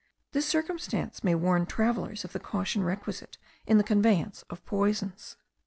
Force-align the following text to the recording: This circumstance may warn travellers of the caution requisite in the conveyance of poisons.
This 0.31 0.47
circumstance 0.47 1.23
may 1.23 1.35
warn 1.35 1.67
travellers 1.67 2.25
of 2.25 2.33
the 2.33 2.39
caution 2.39 2.83
requisite 2.83 3.37
in 3.67 3.77
the 3.77 3.83
conveyance 3.83 4.43
of 4.49 4.65
poisons. 4.65 5.37